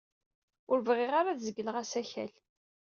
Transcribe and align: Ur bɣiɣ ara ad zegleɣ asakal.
Ur 0.71 0.79
bɣiɣ 0.87 1.11
ara 1.19 1.29
ad 1.31 1.39
zegleɣ 1.45 1.75
asakal. 1.81 2.31